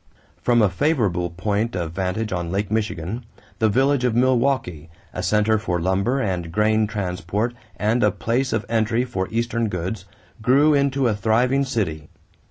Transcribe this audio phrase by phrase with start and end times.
[0.41, 3.23] From a favorable point of vantage on Lake Michigan,
[3.59, 8.65] the village of Milwaukee, a center for lumber and grain transport and a place of
[8.67, 10.05] entry for Eastern goods,
[10.41, 12.09] grew into a thriving city.